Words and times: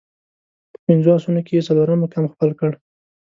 په 0.71 0.77
پنځو 0.85 1.09
اسونو 1.17 1.41
کې 1.45 1.51
یې 1.57 1.65
څلورم 1.67 1.97
مقام 2.03 2.25
خپل 2.33 2.49
کړ. 2.59 2.71